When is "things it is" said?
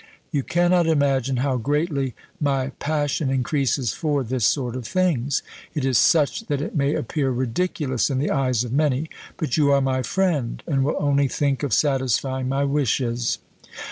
4.87-5.99